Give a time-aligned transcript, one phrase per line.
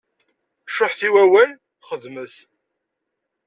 [0.69, 1.51] Cuḥḥet i wawal,
[1.87, 2.35] xedmet!